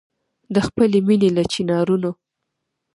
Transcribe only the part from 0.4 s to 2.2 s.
د خپلي مېني له چنارونو